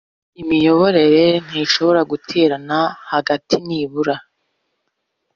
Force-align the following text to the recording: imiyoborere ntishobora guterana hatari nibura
imiyoborere 0.41 1.25
ntishobora 1.47 2.01
guterana 2.11 2.79
hatari 3.09 3.55
nibura 3.67 4.15